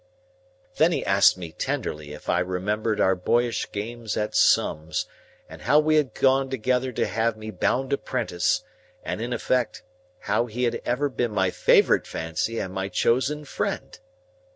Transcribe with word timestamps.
Then 0.77 0.91
he 0.93 1.05
asked 1.05 1.37
me 1.37 1.51
tenderly 1.51 2.11
if 2.11 2.27
I 2.27 2.39
remembered 2.39 2.99
our 2.99 3.13
boyish 3.13 3.71
games 3.71 4.17
at 4.17 4.33
sums, 4.35 5.05
and 5.47 5.61
how 5.61 5.79
we 5.79 5.97
had 5.97 6.15
gone 6.15 6.49
together 6.49 6.91
to 6.93 7.05
have 7.05 7.37
me 7.37 7.51
bound 7.51 7.93
apprentice, 7.93 8.63
and, 9.03 9.21
in 9.21 9.31
effect, 9.31 9.83
how 10.21 10.47
he 10.47 10.63
had 10.63 10.81
ever 10.85 11.07
been 11.07 11.29
my 11.29 11.51
favourite 11.51 12.07
fancy 12.07 12.57
and 12.57 12.73
my 12.73 12.89
chosen 12.89 13.45
friend? 13.45 13.99